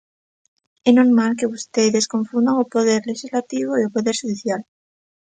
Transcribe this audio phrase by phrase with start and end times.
[0.89, 4.61] ¡É normal que vostedes confundan o poder lexislativo e o poder xudicial!